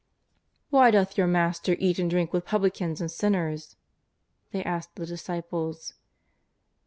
[0.71, 3.75] "Why doth your Master eat and drink with publi cans and sinners?
[4.49, 5.93] '^ they asked the disciples.